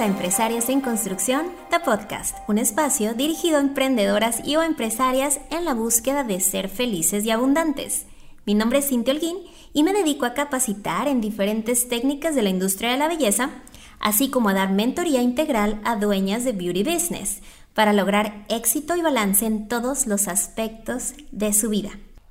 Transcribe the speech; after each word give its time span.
a 0.00 0.06
Empresarias 0.06 0.70
en 0.70 0.80
Construcción, 0.80 1.46
The 1.68 1.80
Podcast, 1.80 2.36
un 2.48 2.56
espacio 2.56 3.12
dirigido 3.12 3.58
a 3.58 3.60
emprendedoras 3.60 4.40
y 4.46 4.56
o 4.56 4.62
empresarias 4.62 5.40
en 5.50 5.66
la 5.66 5.74
búsqueda 5.74 6.24
de 6.24 6.40
ser 6.40 6.70
felices 6.70 7.24
y 7.26 7.30
abundantes. 7.30 8.06
Mi 8.46 8.54
nombre 8.54 8.78
es 8.78 8.88
Cintia 8.88 9.12
Holguín 9.12 9.36
y 9.74 9.82
me 9.82 9.92
dedico 9.92 10.24
a 10.24 10.32
capacitar 10.32 11.06
en 11.06 11.20
diferentes 11.20 11.88
técnicas 11.88 12.34
de 12.34 12.42
la 12.42 12.48
industria 12.48 12.92
de 12.92 12.96
la 12.96 13.08
belleza, 13.08 13.50
así 13.98 14.30
como 14.30 14.48
a 14.48 14.54
dar 14.54 14.72
mentoría 14.72 15.20
integral 15.20 15.80
a 15.84 15.96
dueñas 15.96 16.44
de 16.44 16.52
beauty 16.52 16.82
business 16.82 17.40
para 17.74 17.92
lograr 17.92 18.46
éxito 18.48 18.96
y 18.96 19.02
balance 19.02 19.44
en 19.44 19.68
todos 19.68 20.06
los 20.06 20.28
aspectos 20.28 21.12
de 21.30 21.52
su 21.52 21.68
vida. 21.68 21.90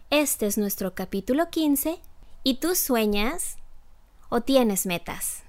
Este 0.09 0.47
es 0.47 0.57
nuestro 0.57 0.95
capítulo 0.95 1.49
15 1.49 1.99
y 2.43 2.55
tú 2.55 2.73
sueñas 2.73 3.57
o 4.29 4.41
tienes 4.41 4.87
metas. 4.87 5.43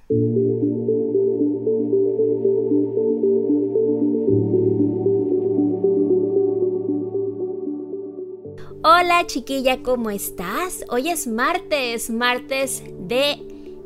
Hola 8.82 9.26
chiquilla, 9.26 9.82
¿cómo 9.82 10.08
estás? 10.08 10.86
Hoy 10.88 11.10
es 11.10 11.26
martes, 11.26 12.08
martes 12.08 12.82
de 12.98 13.38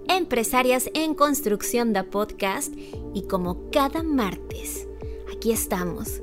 Empresarias 0.09 0.89
en 0.95 1.15
Construcción 1.15 1.93
da 1.93 2.05
Podcast 2.05 2.73
y 3.13 3.23
como 3.23 3.73
cada 3.73 4.05
martes, 4.05 4.87
aquí 5.35 5.51
estamos, 5.51 6.23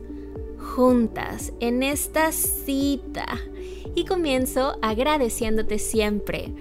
juntas 0.57 1.51
en 1.59 1.83
esta 1.83 2.31
cita 2.31 3.27
y 3.93 4.05
comienzo 4.05 4.77
agradeciéndote 4.81 5.77
siempre 5.77 6.55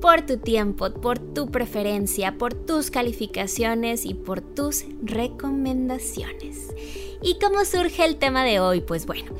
por 0.00 0.22
tu 0.26 0.36
tiempo, 0.38 0.90
por 0.90 1.18
tu 1.18 1.50
preferencia, 1.50 2.36
por 2.38 2.54
tus 2.54 2.90
calificaciones 2.90 4.04
y 4.04 4.14
por 4.14 4.40
tus 4.40 4.84
recomendaciones. 5.02 6.74
¿Y 7.22 7.38
cómo 7.38 7.64
surge 7.64 8.04
el 8.04 8.16
tema 8.16 8.44
de 8.44 8.60
hoy? 8.60 8.82
Pues 8.82 9.06
bueno, 9.06 9.32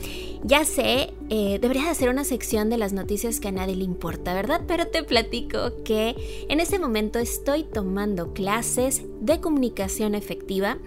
ya 0.42 0.64
sé, 0.64 1.12
eh, 1.28 1.58
debería 1.60 1.90
hacer 1.90 2.08
una 2.08 2.24
sección 2.24 2.70
de 2.70 2.78
las 2.78 2.94
noticias 2.94 3.40
que 3.40 3.48
a 3.48 3.52
nadie 3.52 3.76
le 3.76 3.84
importa, 3.84 4.32
¿verdad? 4.32 4.62
Pero 4.66 4.86
te 4.86 5.02
platico 5.04 5.82
que 5.84 6.46
en 6.48 6.60
este 6.60 6.78
momento 6.78 7.18
estoy 7.18 7.64
tomando 7.64 8.32
clases 8.32 9.02
de 9.20 9.40
comunicación 9.40 10.14
efectiva 10.14 10.78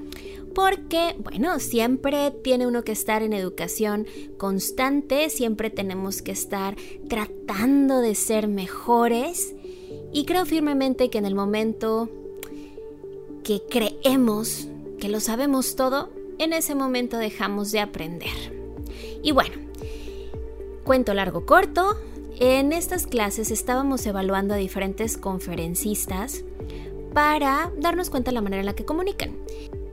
porque, 0.58 1.16
bueno, 1.20 1.60
siempre 1.60 2.32
tiene 2.32 2.66
uno 2.66 2.84
que 2.84 2.92
estar 2.92 3.22
en 3.22 3.32
educación 3.34 4.08
constante, 4.40 5.30
siempre 5.30 5.70
tenemos 5.70 6.24
que 6.24 6.32
estar 6.32 6.76
tratando 7.08 8.02
de 8.02 8.16
ser 8.16 8.48
mejores 8.48 9.54
y 10.12 10.26
creo 10.26 10.48
firmemente 10.48 11.12
que 11.12 11.20
en 11.20 11.28
el 11.28 11.36
momento 11.36 12.10
que 13.44 13.62
creemos 13.70 14.68
que 15.00 15.10
lo 15.10 15.20
sabemos 15.20 15.76
todo, 15.76 16.10
en 16.40 16.54
ese 16.54 16.74
momento 16.74 17.20
dejamos 17.20 17.72
de 17.72 17.80
aprender. 17.80 18.34
Y 19.22 19.34
bueno, 19.34 19.58
cuento 20.84 21.14
largo 21.14 21.46
corto, 21.46 22.00
en 22.40 22.74
estas 22.74 23.06
clases 23.06 23.52
estábamos 23.52 24.04
evaluando 24.08 24.56
a 24.56 24.58
diferentes 24.58 25.18
conferencistas 25.18 26.44
para 27.14 27.72
darnos 27.78 28.10
cuenta 28.10 28.32
de 28.32 28.36
la 28.36 28.42
manera 28.42 28.62
en 28.62 28.66
la 28.66 28.76
que 28.76 28.86
comunican. 28.86 29.36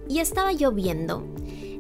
Y 0.09 0.19
estaba 0.19 0.53
yo 0.53 0.73
viendo 0.73 1.25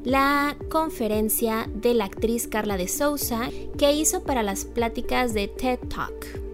la 0.04 0.56
conferencia 0.68 1.68
de 1.74 1.94
la 1.94 2.04
actriz 2.04 2.46
Carla 2.48 2.76
de 2.76 2.88
Sousa 2.88 3.50
que 3.78 3.92
hizo 3.92 4.22
para 4.22 4.42
las 4.42 4.64
pláticas 4.64 5.34
de 5.34 5.48
TED 5.48 5.78
Talk 5.88 6.44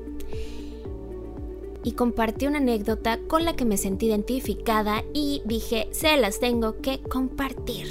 y 1.82 1.92
compartí 1.92 2.46
una 2.46 2.58
anécdota 2.58 3.18
con 3.26 3.44
la 3.44 3.56
que 3.56 3.64
me 3.64 3.76
sentí 3.76 4.06
identificada 4.06 5.04
y 5.14 5.42
dije, 5.44 5.88
se 5.92 6.16
las 6.16 6.40
tengo 6.40 6.80
que 6.80 7.00
compartir. 7.00 7.86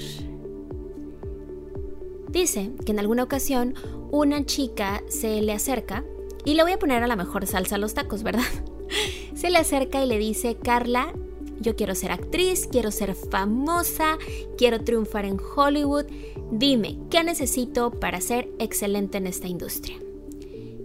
Dice 2.30 2.72
que 2.86 2.92
en 2.92 3.00
alguna 3.00 3.24
ocasión 3.24 3.74
una 4.12 4.46
chica 4.46 5.02
se 5.08 5.42
le 5.42 5.53
acerca 5.53 6.03
y 6.46 6.53
le 6.53 6.64
voy 6.64 6.74
a 6.74 6.80
poner 6.80 7.03
a 7.03 7.08
la 7.08 7.16
mejor 7.16 7.48
salsa 7.48 7.76
a 7.76 7.80
los 7.80 7.94
tacos, 7.94 8.24
¿verdad? 8.24 8.44
Se 9.36 9.50
le 9.50 9.59
acerca 9.59 10.03
y 10.03 10.08
le 10.08 10.18
dice, 10.18 10.56
Carla, 10.56 11.14
yo 11.59 11.75
quiero 11.75 11.96
ser 11.96 12.12
actriz, 12.12 12.68
quiero 12.68 12.92
ser 12.92 13.16
famosa, 13.16 14.18
quiero 14.58 14.84
triunfar 14.84 15.25
en 15.25 15.38
Hollywood. 15.56 16.06
Dime, 16.52 16.97
¿qué 17.09 17.24
necesito 17.24 17.92
para 17.92 18.22
ser 18.22 18.50
excelente 18.59 19.18
en 19.18 19.28
esta 19.28 19.47
industria? 19.47 19.97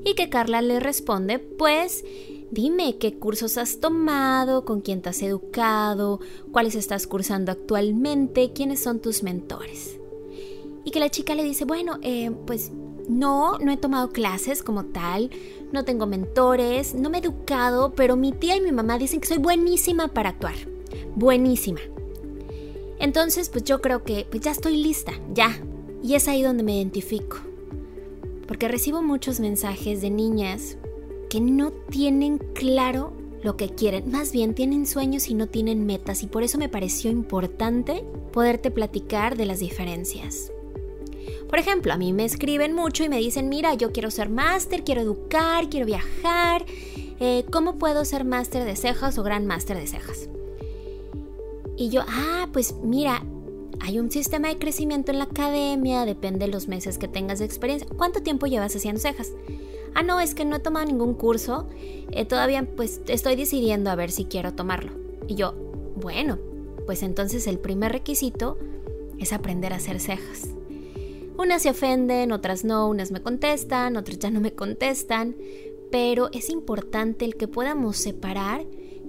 Y 0.04 0.14
que 0.14 0.28
Carla 0.28 0.60
le 0.60 0.80
responde, 0.80 1.38
pues 1.38 2.04
Dime 2.54 2.98
qué 2.98 3.18
cursos 3.18 3.58
has 3.58 3.80
tomado, 3.80 4.64
con 4.64 4.80
quién 4.80 5.02
te 5.02 5.08
has 5.08 5.22
educado, 5.22 6.20
cuáles 6.52 6.76
estás 6.76 7.08
cursando 7.08 7.50
actualmente, 7.50 8.52
quiénes 8.52 8.80
son 8.80 9.00
tus 9.00 9.24
mentores. 9.24 9.98
Y 10.84 10.92
que 10.92 11.00
la 11.00 11.10
chica 11.10 11.34
le 11.34 11.42
dice, 11.42 11.64
bueno, 11.64 11.98
eh, 12.02 12.30
pues 12.46 12.70
no, 13.08 13.58
no 13.58 13.72
he 13.72 13.76
tomado 13.76 14.10
clases 14.10 14.62
como 14.62 14.84
tal, 14.86 15.30
no 15.72 15.84
tengo 15.84 16.06
mentores, 16.06 16.94
no 16.94 17.10
me 17.10 17.18
he 17.18 17.20
educado, 17.20 17.92
pero 17.94 18.16
mi 18.16 18.32
tía 18.32 18.56
y 18.56 18.60
mi 18.60 18.72
mamá 18.72 18.98
dicen 18.98 19.20
que 19.20 19.28
soy 19.28 19.38
buenísima 19.38 20.08
para 20.08 20.30
actuar. 20.30 20.54
Buenísima. 21.16 21.80
Entonces, 22.98 23.48
pues 23.48 23.64
yo 23.64 23.80
creo 23.80 24.04
que 24.04 24.26
pues 24.30 24.42
ya 24.42 24.50
estoy 24.50 24.76
lista, 24.76 25.12
ya. 25.32 25.60
Y 26.02 26.14
es 26.14 26.28
ahí 26.28 26.42
donde 26.42 26.62
me 26.62 26.76
identifico. 26.76 27.38
Porque 28.46 28.68
recibo 28.68 29.02
muchos 29.02 29.40
mensajes 29.40 30.00
de 30.00 30.10
niñas 30.10 30.76
que 31.28 31.40
no 31.40 31.72
tienen 31.72 32.38
claro 32.38 33.12
lo 33.42 33.56
que 33.56 33.68
quieren, 33.68 34.10
más 34.10 34.32
bien 34.32 34.54
tienen 34.54 34.86
sueños 34.86 35.28
y 35.28 35.34
no 35.34 35.48
tienen 35.48 35.84
metas 35.84 36.22
y 36.22 36.26
por 36.26 36.42
eso 36.42 36.56
me 36.56 36.70
pareció 36.70 37.10
importante 37.10 38.02
poderte 38.32 38.70
platicar 38.70 39.36
de 39.36 39.44
las 39.44 39.60
diferencias. 39.60 40.53
Por 41.54 41.60
ejemplo, 41.60 41.92
a 41.92 41.96
mí 41.96 42.12
me 42.12 42.24
escriben 42.24 42.72
mucho 42.74 43.04
y 43.04 43.08
me 43.08 43.18
dicen, 43.18 43.48
mira, 43.48 43.74
yo 43.74 43.92
quiero 43.92 44.10
ser 44.10 44.28
máster, 44.28 44.82
quiero 44.82 45.02
educar, 45.02 45.68
quiero 45.70 45.86
viajar, 45.86 46.66
eh, 47.20 47.44
¿cómo 47.52 47.78
puedo 47.78 48.04
ser 48.04 48.24
máster 48.24 48.64
de 48.64 48.74
cejas 48.74 49.18
o 49.18 49.22
gran 49.22 49.46
máster 49.46 49.76
de 49.76 49.86
cejas? 49.86 50.28
Y 51.76 51.90
yo, 51.90 52.02
ah, 52.08 52.48
pues 52.52 52.74
mira, 52.82 53.22
hay 53.78 54.00
un 54.00 54.10
sistema 54.10 54.48
de 54.48 54.58
crecimiento 54.58 55.12
en 55.12 55.18
la 55.18 55.26
academia, 55.26 56.04
depende 56.04 56.46
de 56.46 56.50
los 56.50 56.66
meses 56.66 56.98
que 56.98 57.06
tengas 57.06 57.38
de 57.38 57.44
experiencia. 57.44 57.86
¿Cuánto 57.96 58.20
tiempo 58.20 58.48
llevas 58.48 58.74
haciendo 58.74 59.00
cejas? 59.00 59.30
ah, 59.94 60.02
no, 60.02 60.18
es 60.18 60.34
que 60.34 60.44
no 60.44 60.56
he 60.56 60.58
tomado 60.58 60.86
ningún 60.86 61.14
curso, 61.14 61.68
eh, 62.10 62.24
todavía 62.24 62.66
pues 62.74 63.00
estoy 63.06 63.36
decidiendo 63.36 63.90
a 63.90 63.94
ver 63.94 64.10
si 64.10 64.24
quiero 64.24 64.54
tomarlo. 64.54 64.90
Y 65.28 65.36
yo, 65.36 65.54
bueno, 65.94 66.36
pues 66.84 67.04
entonces 67.04 67.46
el 67.46 67.60
primer 67.60 67.92
requisito 67.92 68.58
es 69.20 69.32
aprender 69.32 69.72
a 69.72 69.76
hacer 69.76 70.00
cejas. 70.00 70.48
Unas 71.44 71.60
se 71.60 71.68
ofenden, 71.68 72.32
otras 72.32 72.64
no, 72.64 72.88
unas 72.88 73.10
me 73.10 73.20
contestan, 73.20 73.98
otras 73.98 74.18
ya 74.18 74.30
no 74.30 74.40
me 74.40 74.54
contestan, 74.54 75.36
pero 75.90 76.30
es 76.32 76.48
importante 76.48 77.26
el 77.26 77.36
que 77.36 77.48
podamos 77.48 77.98
separar 77.98 78.64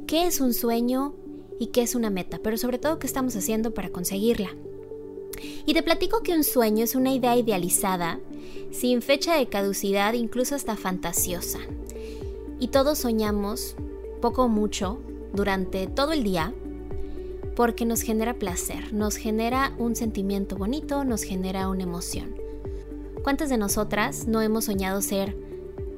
qué 0.05 0.27
es 0.27 0.41
un 0.41 0.53
sueño 0.53 1.15
y 1.61 1.67
qué 1.67 1.81
es 1.81 1.95
una 1.95 2.09
meta, 2.09 2.41
pero 2.43 2.57
sobre 2.57 2.77
todo 2.77 2.99
qué 2.99 3.07
estamos 3.07 3.37
haciendo 3.37 3.73
para 3.73 3.89
conseguirla. 3.89 4.49
Y 5.65 5.73
te 5.73 5.81
platico 5.81 6.23
que 6.23 6.33
un 6.33 6.43
sueño 6.43 6.83
es 6.83 6.95
una 6.95 7.13
idea 7.13 7.37
idealizada, 7.37 8.19
sin 8.69 9.01
fecha 9.01 9.37
de 9.37 9.47
caducidad, 9.47 10.11
incluso 10.11 10.55
hasta 10.55 10.75
fantasiosa. 10.75 11.59
Y 12.59 12.67
todos 12.67 12.97
soñamos, 12.97 13.77
poco 14.21 14.43
o 14.43 14.49
mucho, 14.49 14.99
durante 15.33 15.87
todo 15.87 16.11
el 16.11 16.25
día, 16.25 16.53
porque 17.55 17.85
nos 17.85 18.01
genera 18.01 18.33
placer, 18.33 18.93
nos 18.93 19.15
genera 19.15 19.73
un 19.77 19.95
sentimiento 19.95 20.57
bonito, 20.57 21.03
nos 21.05 21.23
genera 21.23 21.69
una 21.69 21.83
emoción. 21.83 22.35
¿Cuántas 23.23 23.49
de 23.49 23.57
nosotras 23.57 24.27
no 24.27 24.41
hemos 24.41 24.65
soñado 24.65 25.01
ser 25.01 25.35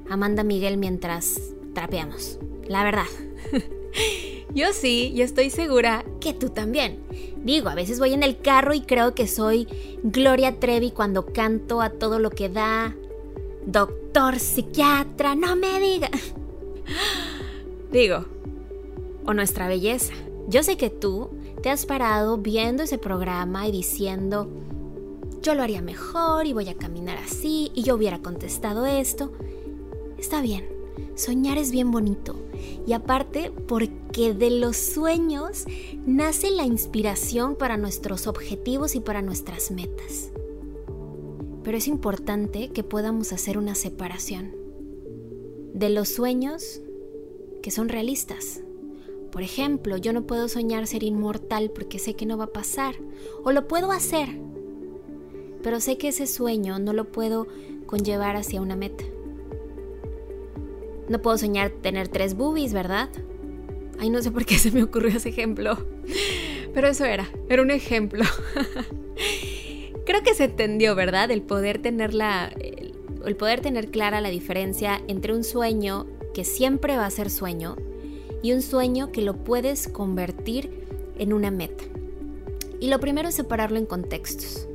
Amanda 0.10 0.44
Miguel 0.44 0.78
mientras 0.78 1.54
trapeamos? 1.74 2.40
La 2.68 2.84
verdad. 2.84 3.08
Yo 4.54 4.72
sí, 4.72 5.12
y 5.14 5.22
estoy 5.22 5.50
segura 5.50 6.06
que 6.22 6.34
tú 6.34 6.50
también. 6.50 7.00
Digo, 7.44 7.70
a 7.70 7.76
veces 7.76 8.00
voy 8.00 8.14
en 8.14 8.24
el 8.24 8.38
carro 8.38 8.74
y 8.74 8.82
creo 8.82 9.14
que 9.14 9.28
soy 9.28 9.68
Gloria 10.04 10.60
Trevi 10.60 10.92
cuando 10.92 11.26
canto 11.26 11.82
a 11.82 11.90
todo 11.90 12.20
lo 12.20 12.30
que 12.30 12.50
da. 12.50 12.96
Doctor, 13.66 14.40
psiquiatra, 14.40 15.36
no 15.36 15.56
me 15.56 15.80
diga. 15.80 16.10
Digo, 17.92 18.26
o 19.26 19.34
nuestra 19.34 19.68
belleza. 19.68 20.14
Yo 20.48 20.64
sé 20.64 20.78
que 20.78 20.90
tú 20.90 21.30
te 21.68 21.72
has 21.72 21.86
parado 21.86 22.38
viendo 22.38 22.84
ese 22.84 22.98
programa 22.98 23.68
y 23.68 23.74
diciendo, 23.74 24.50
yo 25.42 25.54
lo 25.54 25.64
haría 25.64 25.82
mejor 25.82 26.48
y 26.48 26.54
voy 26.54 26.70
a 26.70 26.78
caminar 26.78 27.18
así 27.18 27.74
y 27.76 27.84
yo 27.84 27.96
hubiera 27.96 28.22
contestado 28.22 28.86
esto. 28.86 29.34
Está 30.18 30.40
bien, 30.40 30.66
soñar 31.16 31.58
es 31.58 31.72
bien 31.72 31.92
bonito 31.92 32.38
y 32.88 32.94
aparte 32.94 33.52
porque 33.68 34.34
de 34.34 34.50
los 34.50 34.78
sueños 34.78 35.66
nace 36.06 36.52
la 36.52 36.64
inspiración 36.64 37.58
para 37.58 37.76
nuestros 37.76 38.28
objetivos 38.28 38.96
y 38.96 39.02
para 39.02 39.22
nuestras 39.22 39.70
metas. 39.70 40.32
Pero 41.66 41.78
es 41.78 41.90
importante 41.90 42.70
que 42.70 42.84
podamos 42.84 43.34
hacer 43.34 43.58
una 43.58 43.76
separación 43.76 44.56
de 45.74 45.90
los 45.90 46.08
sueños 46.08 46.80
que 47.62 47.72
son 47.72 47.90
realistas, 47.90 48.62
Por 49.38 49.44
ejemplo, 49.44 49.98
yo 49.98 50.14
no 50.14 50.24
puedo 50.24 50.50
soñar 50.50 50.88
ser 50.88 51.04
inmortal 51.04 51.70
porque 51.70 52.00
sé 52.00 52.16
que 52.16 52.26
no 52.26 52.40
va 52.40 52.46
a 52.46 52.54
pasar. 52.54 52.96
O 53.44 53.52
lo 53.52 53.68
puedo 53.68 53.92
hacer, 53.92 54.30
pero 55.62 55.80
sé 55.80 56.00
que 56.00 56.08
ese 56.08 56.26
sueño 56.26 56.80
no 56.80 56.92
lo 56.92 57.12
puedo 57.12 57.48
conllevar 57.86 58.36
hacia 58.36 58.62
una 58.62 58.76
meta. 58.76 59.04
No 61.08 61.22
puedo 61.22 61.38
soñar 61.38 61.70
tener 61.70 62.08
tres 62.08 62.34
boobies, 62.34 62.74
¿verdad? 62.74 63.10
Ay, 64.00 64.10
no 64.10 64.24
sé 64.24 64.32
por 64.32 64.44
qué 64.44 64.58
se 64.58 64.72
me 64.72 64.82
ocurrió 64.82 65.16
ese 65.16 65.30
ejemplo. 65.30 65.86
Pero 66.74 66.88
eso 66.88 67.06
era, 67.06 67.30
era 67.48 67.62
un 67.62 67.70
ejemplo. 67.70 68.26
Creo 70.08 70.24
que 70.24 70.34
se 70.34 70.46
entendió, 70.46 70.96
¿verdad? 70.96 71.30
El 71.30 71.44
poder 71.44 71.80
tener 71.80 72.16
la, 72.16 72.48
el 72.48 73.36
poder 73.36 73.62
tener 73.62 73.92
clara 73.92 74.20
la 74.20 74.30
diferencia 74.30 75.00
entre 75.08 75.36
un 75.36 75.44
sueño 75.44 76.08
que 76.34 76.44
siempre 76.44 76.98
va 76.98 77.06
a 77.06 77.12
ser 77.12 77.30
sueño 77.30 77.76
y 78.48 78.54
un 78.54 78.62
sueño 78.62 79.12
que 79.12 79.22
lo 79.22 79.44
puedes 79.44 79.90
convertir 79.90 80.88
en 81.20 81.34
una 81.34 81.52
meta. 81.52 81.84
Y 82.80 82.88
lo 82.88 82.98
primero 83.02 83.28
es 83.28 83.36
separarlo 83.36 83.78
en 83.78 83.86
contextos. 83.86 84.70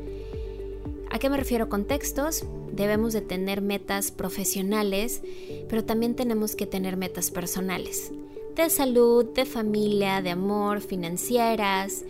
¿A 1.11 1.19
qué 1.19 1.31
me 1.31 1.39
refiero 1.39 1.71
contextos? 1.71 2.45
Debemos 2.71 3.15
de 3.15 3.23
tener 3.23 3.63
metas 3.63 4.11
profesionales, 4.11 5.23
pero 5.71 5.87
también 5.87 6.15
tenemos 6.15 6.55
que 6.55 6.67
tener 6.67 6.99
metas 6.99 7.31
personales. 7.31 8.13
De 8.55 8.69
salud, 8.69 9.25
de 9.35 9.47
familia, 9.47 10.21
de 10.21 10.33
amor, 10.33 10.83
financieras, 10.83 12.05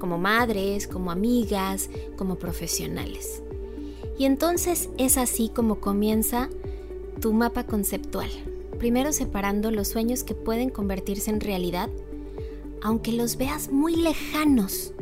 como 0.00 0.18
madres, 0.18 0.88
como 0.88 1.12
amigas, 1.12 1.88
como 2.16 2.34
profesionales. 2.34 3.44
Y 4.18 4.24
entonces 4.24 4.90
es 4.98 5.18
así 5.18 5.50
como 5.50 5.78
comienza 5.78 6.50
tu 7.20 7.32
mapa 7.32 7.64
conceptual. 7.64 8.55
Primero 8.78 9.12
separando 9.12 9.70
los 9.70 9.88
sueños 9.88 10.24
que 10.24 10.34
pueden 10.34 10.70
convertirse 10.70 11.30
en 11.30 11.40
realidad, 11.40 11.88
aunque 12.82 13.12
los 13.12 13.36
veas 13.36 13.70
muy 13.70 13.96
lejanos, 13.96 14.92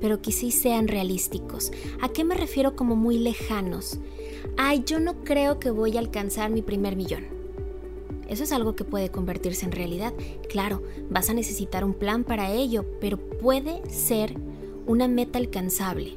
pero 0.00 0.22
que 0.22 0.32
sí 0.32 0.50
sean 0.50 0.88
realísticos. 0.88 1.72
¿A 2.00 2.08
qué 2.08 2.24
me 2.24 2.34
refiero 2.34 2.76
como 2.76 2.96
muy 2.96 3.18
lejanos? 3.18 3.98
Ay, 4.56 4.82
yo 4.84 5.00
no 5.00 5.24
creo 5.24 5.58
que 5.58 5.70
voy 5.70 5.96
a 5.96 6.00
alcanzar 6.00 6.50
mi 6.50 6.62
primer 6.62 6.96
millón. 6.96 7.24
Eso 8.28 8.44
es 8.44 8.52
algo 8.52 8.76
que 8.76 8.84
puede 8.84 9.10
convertirse 9.10 9.64
en 9.64 9.72
realidad. 9.72 10.14
Claro, 10.48 10.82
vas 11.10 11.28
a 11.30 11.34
necesitar 11.34 11.84
un 11.84 11.94
plan 11.94 12.22
para 12.22 12.52
ello, 12.52 12.84
pero 13.00 13.18
puede 13.18 13.82
ser 13.90 14.34
una 14.86 15.08
meta 15.08 15.38
alcanzable. 15.38 16.16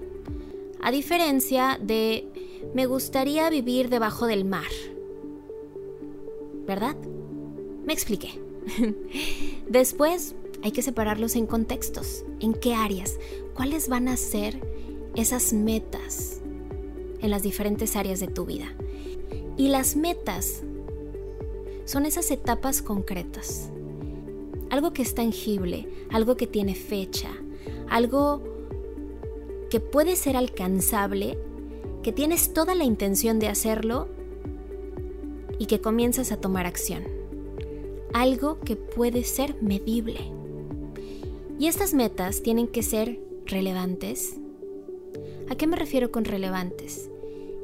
A 0.79 0.91
diferencia 0.91 1.79
de 1.81 2.27
me 2.73 2.85
gustaría 2.85 3.49
vivir 3.49 3.89
debajo 3.89 4.27
del 4.27 4.45
mar. 4.45 4.69
¿Verdad? 6.65 6.95
Me 7.85 7.93
expliqué. 7.93 8.39
Después 9.69 10.35
hay 10.63 10.71
que 10.71 10.81
separarlos 10.81 11.35
en 11.35 11.45
contextos, 11.45 12.23
en 12.39 12.53
qué 12.53 12.73
áreas, 12.73 13.19
cuáles 13.53 13.89
van 13.89 14.07
a 14.07 14.17
ser 14.17 14.59
esas 15.15 15.53
metas 15.53 16.41
en 17.19 17.29
las 17.31 17.43
diferentes 17.43 17.95
áreas 17.95 18.19
de 18.19 18.27
tu 18.27 18.45
vida. 18.45 18.73
Y 19.57 19.67
las 19.67 19.95
metas 19.95 20.63
son 21.85 22.05
esas 22.05 22.31
etapas 22.31 22.81
concretas. 22.81 23.69
Algo 24.69 24.93
que 24.93 25.01
es 25.01 25.13
tangible, 25.13 25.87
algo 26.09 26.37
que 26.37 26.47
tiene 26.47 26.75
fecha, 26.75 27.29
algo 27.89 28.41
que 29.69 29.79
puede 29.79 30.15
ser 30.15 30.37
alcanzable, 30.37 31.37
que 32.01 32.11
tienes 32.11 32.53
toda 32.53 32.73
la 32.73 32.83
intención 32.83 33.39
de 33.39 33.47
hacerlo 33.47 34.07
y 35.63 35.65
que 35.65 35.79
comienzas 35.79 36.33
a 36.33 36.41
tomar 36.41 36.65
acción. 36.65 37.03
Algo 38.11 38.59
que 38.59 38.75
puede 38.75 39.23
ser 39.23 39.55
medible. 39.61 40.19
Y 41.57 41.67
estas 41.67 41.93
metas 41.93 42.43
tienen 42.43 42.67
que 42.67 42.83
ser 42.83 43.21
relevantes. 43.45 44.35
¿A 45.49 45.55
qué 45.55 45.65
me 45.65 45.77
refiero 45.77 46.11
con 46.11 46.25
relevantes? 46.25 47.09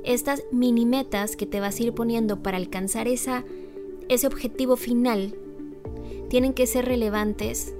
Estas 0.06 0.46
mini 0.50 0.86
metas 0.86 1.36
que 1.36 1.46
te 1.46 1.60
vas 1.60 1.78
a 1.78 1.84
ir 1.84 1.94
poniendo 1.94 2.42
para 2.42 2.56
alcanzar 2.56 3.10
esa, 3.10 3.44
ese 4.07 4.28
objetivo 4.28 4.78
final 4.78 5.36
tienen 6.30 6.54
que 6.54 6.68
ser 6.68 6.86
relevantes 6.86 7.75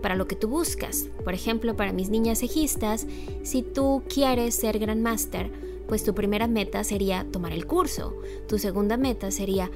para 0.00 0.16
lo 0.16 0.26
que 0.26 0.36
tú 0.36 0.48
buscas. 0.48 1.10
Por 1.24 1.34
ejemplo, 1.34 1.76
para 1.76 1.92
mis 1.92 2.08
niñas 2.08 2.38
cejistas, 2.38 3.06
si 3.42 3.60
tú 3.60 4.02
quieres 4.08 4.54
ser 4.54 4.78
Grandmaster, 4.78 5.67
pues 5.88 6.04
tu 6.04 6.14
primera 6.14 6.46
meta 6.46 6.84
sería 6.84 7.26
tomar 7.32 7.52
el 7.52 7.66
curso. 7.66 8.14
Tu 8.46 8.58
segunda 8.58 8.96
meta 8.96 9.30
sería 9.30 9.70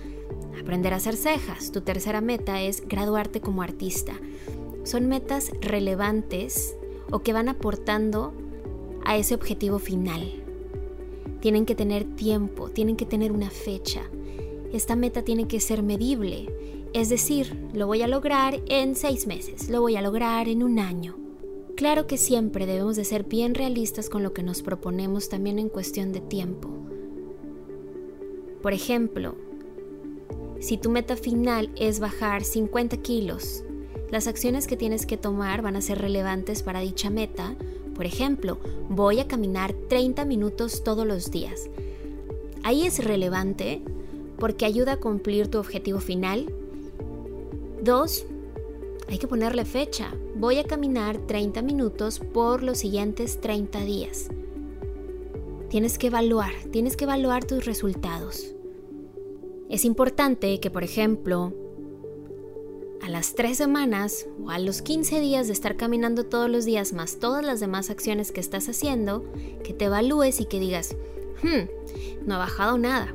aprender 0.60 0.92
a 0.92 0.96
hacer 0.96 1.16
cejas. 1.16 1.72
Tu 1.72 1.80
tercera 1.80 2.20
meta 2.20 2.62
es 2.62 2.86
graduarte 2.86 3.40
como 3.40 3.62
artista. 3.62 4.12
Son 4.84 5.08
metas 5.08 5.50
relevantes 5.60 6.76
o 7.10 7.20
que 7.20 7.32
van 7.32 7.48
aportando 7.48 8.32
a 9.04 9.16
ese 9.16 9.34
objetivo 9.34 9.78
final. 9.78 10.44
Tienen 11.40 11.66
que 11.66 11.74
tener 11.74 12.04
tiempo, 12.04 12.68
tienen 12.68 12.96
que 12.96 13.06
tener 13.06 13.32
una 13.32 13.50
fecha. 13.50 14.02
Esta 14.72 14.94
meta 14.94 15.22
tiene 15.22 15.48
que 15.48 15.58
ser 15.58 15.82
medible 15.82 16.48
es 16.92 17.08
decir, 17.08 17.56
lo 17.72 17.86
voy 17.86 18.02
a 18.02 18.06
lograr 18.06 18.60
en 18.68 18.96
seis 18.96 19.26
meses, 19.26 19.70
lo 19.70 19.80
voy 19.80 19.96
a 19.96 20.02
lograr 20.02 20.48
en 20.48 20.62
un 20.62 20.78
año. 20.78 21.21
Claro 21.82 22.06
que 22.06 22.16
siempre 22.16 22.64
debemos 22.64 22.94
de 22.94 23.04
ser 23.04 23.24
bien 23.24 23.56
realistas 23.56 24.08
con 24.08 24.22
lo 24.22 24.32
que 24.32 24.44
nos 24.44 24.62
proponemos 24.62 25.28
también 25.28 25.58
en 25.58 25.68
cuestión 25.68 26.12
de 26.12 26.20
tiempo. 26.20 26.68
Por 28.62 28.72
ejemplo, 28.72 29.34
si 30.60 30.78
tu 30.78 30.90
meta 30.90 31.16
final 31.16 31.70
es 31.74 31.98
bajar 31.98 32.44
50 32.44 32.98
kilos, 32.98 33.64
las 34.12 34.28
acciones 34.28 34.68
que 34.68 34.76
tienes 34.76 35.06
que 35.06 35.16
tomar 35.16 35.60
van 35.60 35.74
a 35.74 35.80
ser 35.80 35.98
relevantes 35.98 36.62
para 36.62 36.78
dicha 36.78 37.10
meta. 37.10 37.56
Por 37.96 38.06
ejemplo, 38.06 38.60
voy 38.88 39.18
a 39.18 39.26
caminar 39.26 39.72
30 39.72 40.24
minutos 40.24 40.84
todos 40.84 41.04
los 41.04 41.32
días. 41.32 41.68
Ahí 42.62 42.86
es 42.86 43.04
relevante 43.04 43.82
porque 44.38 44.66
ayuda 44.66 44.92
a 44.92 45.00
cumplir 45.00 45.48
tu 45.48 45.58
objetivo 45.58 45.98
final 45.98 46.46
Dos, 47.82 48.26
hay 49.08 49.18
que 49.18 49.28
ponerle 49.28 49.64
fecha. 49.64 50.14
Voy 50.36 50.58
a 50.58 50.64
caminar 50.64 51.18
30 51.18 51.62
minutos 51.62 52.20
por 52.20 52.62
los 52.62 52.78
siguientes 52.78 53.40
30 53.40 53.80
días. 53.80 54.28
Tienes 55.68 55.98
que 55.98 56.08
evaluar, 56.08 56.52
tienes 56.70 56.96
que 56.96 57.04
evaluar 57.04 57.44
tus 57.44 57.64
resultados. 57.64 58.54
Es 59.68 59.84
importante 59.84 60.60
que, 60.60 60.70
por 60.70 60.84
ejemplo, 60.84 61.52
a 63.00 63.08
las 63.08 63.34
3 63.34 63.56
semanas 63.56 64.26
o 64.42 64.50
a 64.50 64.58
los 64.58 64.82
15 64.82 65.20
días 65.20 65.46
de 65.46 65.54
estar 65.54 65.76
caminando 65.76 66.24
todos 66.26 66.48
los 66.48 66.64
días 66.64 66.92
más 66.92 67.18
todas 67.18 67.44
las 67.44 67.58
demás 67.58 67.90
acciones 67.90 68.32
que 68.32 68.40
estás 68.40 68.68
haciendo, 68.68 69.24
que 69.64 69.72
te 69.72 69.86
evalúes 69.86 70.40
y 70.40 70.44
que 70.44 70.60
digas, 70.60 70.94
hmm, 71.42 72.26
no 72.26 72.34
ha 72.34 72.38
bajado 72.38 72.78
nada. 72.78 73.14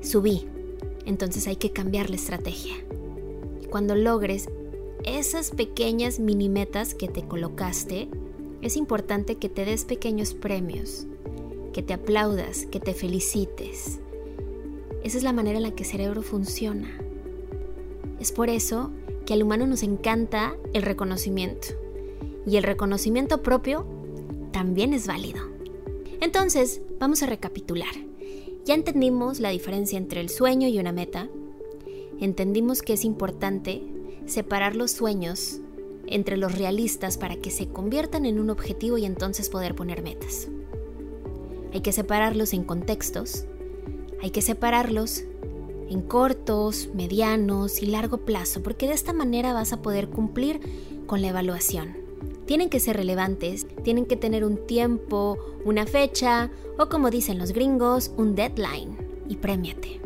Subí. 0.00 0.46
Entonces 1.04 1.46
hay 1.46 1.56
que 1.56 1.72
cambiar 1.72 2.10
la 2.10 2.16
estrategia 2.16 2.74
cuando 3.70 3.94
logres 3.94 4.48
esas 5.06 5.52
pequeñas 5.52 6.18
mini 6.18 6.48
metas 6.48 6.94
que 6.94 7.08
te 7.08 7.22
colocaste, 7.22 8.08
es 8.60 8.76
importante 8.76 9.36
que 9.36 9.48
te 9.48 9.64
des 9.64 9.84
pequeños 9.84 10.34
premios, 10.34 11.06
que 11.72 11.82
te 11.82 11.94
aplaudas, 11.94 12.66
que 12.66 12.80
te 12.80 12.92
felicites. 12.92 14.00
Esa 15.04 15.18
es 15.18 15.22
la 15.22 15.32
manera 15.32 15.58
en 15.58 15.62
la 15.62 15.70
que 15.70 15.84
el 15.84 15.88
cerebro 15.88 16.22
funciona. 16.22 16.90
Es 18.18 18.32
por 18.32 18.50
eso 18.50 18.90
que 19.24 19.34
al 19.34 19.44
humano 19.44 19.66
nos 19.66 19.84
encanta 19.84 20.56
el 20.72 20.82
reconocimiento. 20.82 21.68
Y 22.44 22.56
el 22.56 22.64
reconocimiento 22.64 23.42
propio 23.42 23.86
también 24.52 24.92
es 24.92 25.06
válido. 25.06 25.40
Entonces, 26.20 26.80
vamos 26.98 27.22
a 27.22 27.26
recapitular. 27.26 27.94
Ya 28.64 28.74
entendimos 28.74 29.38
la 29.38 29.50
diferencia 29.50 29.98
entre 29.98 30.20
el 30.20 30.28
sueño 30.28 30.66
y 30.66 30.80
una 30.80 30.90
meta, 30.90 31.28
entendimos 32.18 32.82
que 32.82 32.94
es 32.94 33.04
importante 33.04 33.82
separar 34.26 34.76
los 34.76 34.90
sueños 34.90 35.60
entre 36.06 36.36
los 36.36 36.56
realistas 36.56 37.18
para 37.18 37.36
que 37.36 37.50
se 37.50 37.68
conviertan 37.68 38.26
en 38.26 38.38
un 38.38 38.50
objetivo 38.50 38.98
y 38.98 39.04
entonces 39.04 39.48
poder 39.48 39.74
poner 39.74 40.02
metas. 40.02 40.48
Hay 41.72 41.80
que 41.80 41.92
separarlos 41.92 42.52
en 42.52 42.64
contextos, 42.64 43.44
hay 44.22 44.30
que 44.30 44.42
separarlos 44.42 45.24
en 45.88 46.02
cortos, 46.02 46.88
medianos 46.94 47.82
y 47.82 47.86
largo 47.86 48.18
plazo, 48.18 48.62
porque 48.62 48.88
de 48.88 48.94
esta 48.94 49.12
manera 49.12 49.52
vas 49.52 49.72
a 49.72 49.82
poder 49.82 50.08
cumplir 50.08 50.60
con 51.06 51.22
la 51.22 51.28
evaluación. 51.28 51.96
Tienen 52.46 52.70
que 52.70 52.80
ser 52.80 52.96
relevantes, 52.96 53.66
tienen 53.82 54.06
que 54.06 54.16
tener 54.16 54.44
un 54.44 54.66
tiempo, 54.66 55.38
una 55.64 55.86
fecha 55.86 56.50
o 56.78 56.88
como 56.88 57.10
dicen 57.10 57.38
los 57.38 57.52
gringos, 57.52 58.12
un 58.16 58.34
deadline 58.34 58.96
y 59.28 59.36
premiate. 59.36 60.05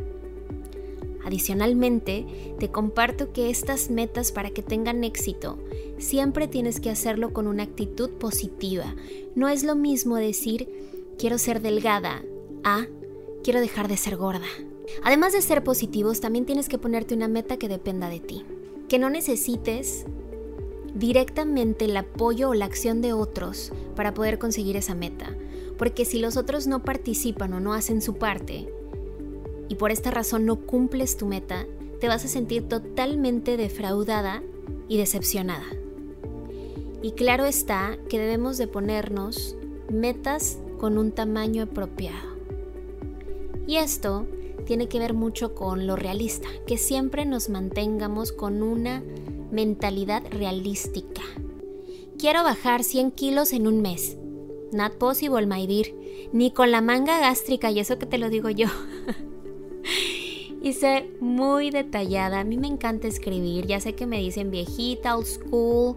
Adicionalmente, 1.24 2.54
te 2.58 2.70
comparto 2.70 3.32
que 3.32 3.50
estas 3.50 3.90
metas 3.90 4.32
para 4.32 4.50
que 4.50 4.62
tengan 4.62 5.04
éxito, 5.04 5.58
siempre 5.98 6.48
tienes 6.48 6.80
que 6.80 6.90
hacerlo 6.90 7.32
con 7.32 7.46
una 7.46 7.62
actitud 7.62 8.10
positiva. 8.10 8.94
No 9.34 9.48
es 9.48 9.64
lo 9.64 9.74
mismo 9.74 10.16
decir 10.16 10.68
quiero 11.18 11.38
ser 11.38 11.60
delgada 11.60 12.22
a 12.64 12.86
quiero 13.44 13.60
dejar 13.60 13.88
de 13.88 13.96
ser 13.96 14.16
gorda. 14.16 14.46
Además 15.02 15.32
de 15.32 15.42
ser 15.42 15.62
positivos, 15.62 16.20
también 16.20 16.46
tienes 16.46 16.68
que 16.68 16.78
ponerte 16.78 17.14
una 17.14 17.28
meta 17.28 17.58
que 17.58 17.68
dependa 17.68 18.08
de 18.08 18.20
ti. 18.20 18.44
que 18.90 18.98
no 18.98 19.08
necesites 19.08 20.04
directamente 20.96 21.84
el 21.84 21.96
apoyo 21.96 22.50
o 22.50 22.54
la 22.54 22.64
acción 22.64 23.00
de 23.00 23.12
otros 23.12 23.72
para 23.94 24.12
poder 24.14 24.40
conseguir 24.40 24.76
esa 24.76 24.96
meta. 24.96 25.36
Porque 25.78 26.04
si 26.04 26.18
los 26.18 26.36
otros 26.36 26.66
no 26.66 26.82
participan 26.82 27.52
o 27.54 27.60
no 27.60 27.72
hacen 27.72 28.02
su 28.02 28.16
parte, 28.16 28.68
y 29.70 29.76
por 29.76 29.92
esta 29.92 30.10
razón 30.10 30.46
no 30.46 30.56
cumples 30.56 31.16
tu 31.16 31.26
meta, 31.26 31.64
te 32.00 32.08
vas 32.08 32.24
a 32.24 32.28
sentir 32.28 32.68
totalmente 32.68 33.56
defraudada 33.56 34.42
y 34.88 34.96
decepcionada. 34.96 35.64
Y 37.02 37.12
claro 37.12 37.44
está 37.44 37.96
que 38.08 38.18
debemos 38.18 38.58
de 38.58 38.66
ponernos 38.66 39.56
metas 39.88 40.58
con 40.76 40.98
un 40.98 41.12
tamaño 41.12 41.62
apropiado. 41.62 42.36
Y 43.68 43.76
esto 43.76 44.26
tiene 44.66 44.88
que 44.88 44.98
ver 44.98 45.14
mucho 45.14 45.54
con 45.54 45.86
lo 45.86 45.94
realista, 45.94 46.48
que 46.66 46.76
siempre 46.76 47.24
nos 47.24 47.48
mantengamos 47.48 48.32
con 48.32 48.64
una 48.64 49.04
mentalidad 49.52 50.24
realística. 50.30 51.22
Quiero 52.18 52.42
bajar 52.42 52.82
100 52.82 53.12
kilos 53.12 53.52
en 53.52 53.68
un 53.68 53.82
mes. 53.82 54.16
Not 54.72 54.94
possible, 54.94 55.46
my 55.46 55.68
dear. 55.68 55.86
Ni 56.32 56.50
con 56.50 56.72
la 56.72 56.80
manga 56.80 57.20
gástrica, 57.20 57.70
y 57.70 57.78
eso 57.78 58.00
que 58.00 58.06
te 58.06 58.18
lo 58.18 58.30
digo 58.30 58.50
yo. 58.50 58.66
Hice 60.62 61.10
muy 61.20 61.70
detallada. 61.70 62.40
A 62.40 62.44
mí 62.44 62.58
me 62.58 62.66
encanta 62.66 63.08
escribir. 63.08 63.66
Ya 63.66 63.80
sé 63.80 63.94
que 63.94 64.06
me 64.06 64.18
dicen 64.18 64.50
viejita, 64.50 65.16
old 65.16 65.26
school. 65.26 65.96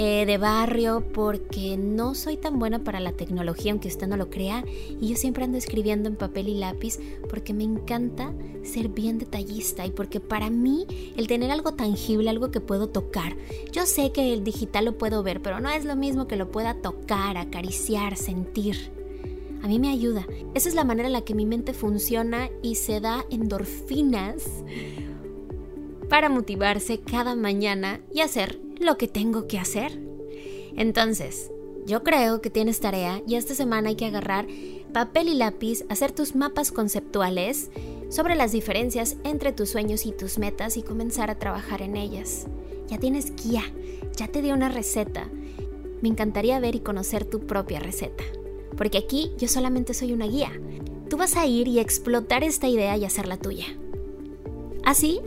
Eh, 0.00 0.26
de 0.26 0.38
barrio 0.38 1.02
porque 1.12 1.76
no 1.76 2.14
soy 2.14 2.36
tan 2.36 2.60
buena 2.60 2.84
para 2.84 3.00
la 3.00 3.10
tecnología, 3.10 3.72
aunque 3.72 3.88
usted 3.88 4.06
no 4.06 4.16
lo 4.16 4.30
crea, 4.30 4.64
y 5.00 5.08
yo 5.08 5.16
siempre 5.16 5.42
ando 5.42 5.58
escribiendo 5.58 6.08
en 6.08 6.14
papel 6.14 6.48
y 6.48 6.54
lápiz 6.54 7.00
porque 7.28 7.52
me 7.52 7.64
encanta 7.64 8.32
ser 8.62 8.90
bien 8.90 9.18
detallista 9.18 9.84
y 9.86 9.90
porque 9.90 10.20
para 10.20 10.50
mí 10.50 10.86
el 11.16 11.26
tener 11.26 11.50
algo 11.50 11.74
tangible, 11.74 12.30
algo 12.30 12.52
que 12.52 12.60
puedo 12.60 12.88
tocar, 12.88 13.36
yo 13.72 13.86
sé 13.86 14.12
que 14.12 14.32
el 14.32 14.44
digital 14.44 14.84
lo 14.84 14.98
puedo 14.98 15.24
ver, 15.24 15.42
pero 15.42 15.58
no 15.58 15.68
es 15.68 15.84
lo 15.84 15.96
mismo 15.96 16.28
que 16.28 16.36
lo 16.36 16.52
pueda 16.52 16.74
tocar, 16.74 17.36
acariciar, 17.36 18.16
sentir. 18.16 18.97
A 19.62 19.68
mí 19.68 19.78
me 19.78 19.90
ayuda. 19.90 20.26
Esa 20.54 20.68
es 20.68 20.74
la 20.74 20.84
manera 20.84 21.08
en 21.08 21.12
la 21.12 21.22
que 21.22 21.34
mi 21.34 21.46
mente 21.46 21.72
funciona 21.72 22.48
y 22.62 22.76
se 22.76 23.00
da 23.00 23.24
endorfinas 23.30 24.44
para 26.08 26.28
motivarse 26.28 27.00
cada 27.00 27.34
mañana 27.34 28.00
y 28.12 28.20
hacer 28.20 28.60
lo 28.80 28.96
que 28.96 29.08
tengo 29.08 29.46
que 29.46 29.58
hacer. 29.58 30.00
Entonces, 30.76 31.50
yo 31.86 32.02
creo 32.02 32.40
que 32.40 32.50
tienes 32.50 32.80
tarea 32.80 33.22
y 33.26 33.34
esta 33.34 33.54
semana 33.54 33.88
hay 33.88 33.96
que 33.96 34.06
agarrar 34.06 34.46
papel 34.92 35.28
y 35.28 35.34
lápiz, 35.34 35.84
hacer 35.88 36.12
tus 36.12 36.34
mapas 36.34 36.70
conceptuales 36.70 37.70
sobre 38.10 38.34
las 38.34 38.52
diferencias 38.52 39.16
entre 39.24 39.52
tus 39.52 39.70
sueños 39.70 40.06
y 40.06 40.12
tus 40.12 40.38
metas 40.38 40.76
y 40.76 40.82
comenzar 40.82 41.30
a 41.30 41.38
trabajar 41.38 41.82
en 41.82 41.96
ellas. 41.96 42.46
Ya 42.88 42.98
tienes 42.98 43.34
guía, 43.36 43.64
ya 44.16 44.28
te 44.28 44.40
di 44.40 44.50
una 44.50 44.68
receta. 44.68 45.28
Me 46.00 46.08
encantaría 46.08 46.60
ver 46.60 46.74
y 46.74 46.80
conocer 46.80 47.24
tu 47.24 47.40
propia 47.40 47.80
receta, 47.80 48.24
porque 48.76 48.98
aquí 48.98 49.32
yo 49.38 49.48
solamente 49.48 49.94
soy 49.94 50.12
una 50.12 50.26
guía. 50.26 50.52
Tú 51.08 51.16
vas 51.16 51.36
a 51.36 51.46
ir 51.46 51.68
y 51.68 51.78
explotar 51.78 52.44
esta 52.44 52.68
idea 52.68 52.96
y 52.96 53.04
hacerla 53.04 53.36
tuya. 53.36 53.66
Así 54.84 55.20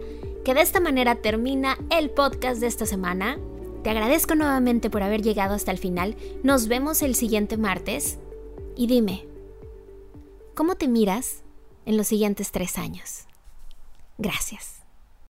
que 0.43 0.53
de 0.53 0.61
esta 0.61 0.79
manera 0.79 1.15
termina 1.15 1.77
el 1.89 2.09
podcast 2.09 2.59
de 2.59 2.67
esta 2.67 2.85
semana. 2.85 3.39
Te 3.83 3.89
agradezco 3.89 4.35
nuevamente 4.35 4.89
por 4.89 5.03
haber 5.03 5.21
llegado 5.21 5.55
hasta 5.55 5.71
el 5.71 5.77
final. 5.77 6.15
Nos 6.43 6.67
vemos 6.67 7.01
el 7.01 7.15
siguiente 7.15 7.57
martes. 7.57 8.19
Y 8.75 8.87
dime, 8.87 9.25
¿cómo 10.55 10.75
te 10.75 10.87
miras 10.87 11.43
en 11.85 11.97
los 11.97 12.07
siguientes 12.07 12.51
tres 12.51 12.77
años? 12.77 13.25
Gracias. 14.17 14.80